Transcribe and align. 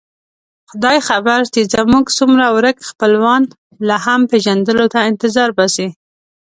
خدای 0.69 0.97
خبر 1.09 1.39
چې 1.53 1.61
زموږ 1.73 2.05
څومره 2.17 2.45
ورک 2.55 2.77
خپلوان 2.89 3.41
لا 3.87 3.97
هم 4.05 4.21
پېژندلو 4.31 4.85
ته 4.93 4.99
انتظار 5.09 5.49
باسي. 5.57 5.87